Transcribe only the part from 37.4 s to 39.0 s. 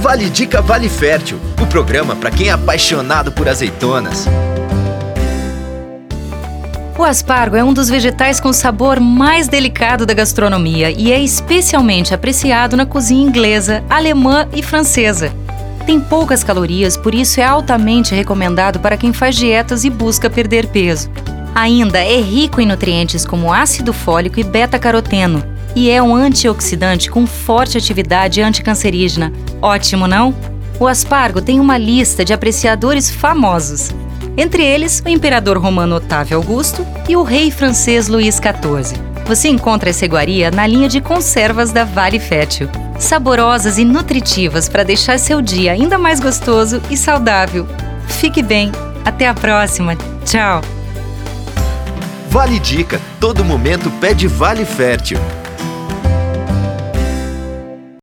francês Luís XIV.